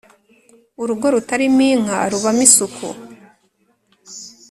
[0.81, 2.87] urugo rutarimo inka rubamo isuku,